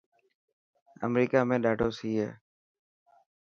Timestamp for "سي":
1.97-2.09